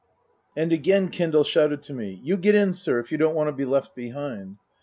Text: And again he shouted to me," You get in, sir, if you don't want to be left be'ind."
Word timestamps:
And 0.57 0.73
again 0.73 1.11
he 1.11 1.43
shouted 1.43 1.83
to 1.83 1.93
me," 1.93 2.19
You 2.23 2.35
get 2.35 2.55
in, 2.55 2.73
sir, 2.73 2.97
if 2.99 3.11
you 3.11 3.19
don't 3.19 3.35
want 3.35 3.49
to 3.49 3.53
be 3.53 3.65
left 3.65 3.93
be'ind." 3.95 4.57